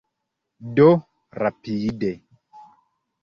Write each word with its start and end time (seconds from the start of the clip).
Do, 0.79 0.87
rapide. 1.41 2.09